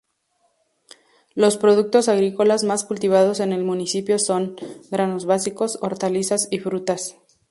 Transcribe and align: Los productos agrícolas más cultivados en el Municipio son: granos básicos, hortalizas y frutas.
Los 1.35 1.57
productos 1.57 2.07
agrícolas 2.09 2.63
más 2.63 2.85
cultivados 2.85 3.39
en 3.39 3.53
el 3.53 3.63
Municipio 3.63 4.17
son: 4.17 4.55
granos 4.89 5.27
básicos, 5.27 5.77
hortalizas 5.83 6.47
y 6.49 6.57
frutas. 6.57 7.17